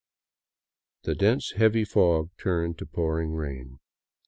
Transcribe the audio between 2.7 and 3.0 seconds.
to